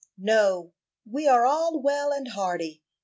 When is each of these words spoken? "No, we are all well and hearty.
"No, 0.17 0.73
we 1.05 1.27
are 1.27 1.45
all 1.45 1.79
well 1.79 2.11
and 2.11 2.29
hearty. 2.29 2.81